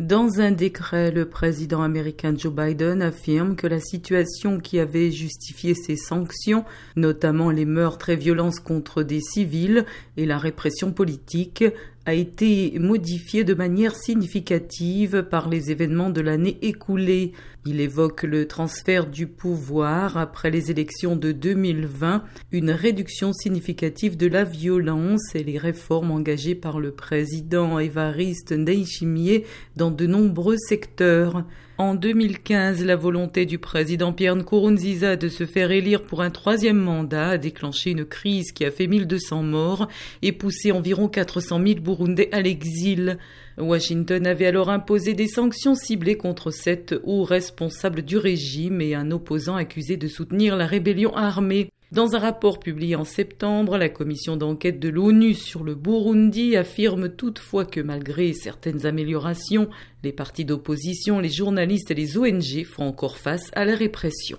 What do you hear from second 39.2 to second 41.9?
morts et poussé environ 400 000